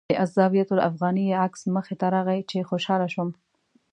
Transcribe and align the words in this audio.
د 0.09 0.13
الزاویة 0.23 0.65
الافغانیه 0.75 1.39
عکس 1.45 1.61
مخې 1.75 1.95
ته 2.01 2.07
راغی 2.15 2.41
چې 2.49 2.67
خوشاله 2.69 3.07
شوم. 3.13 3.29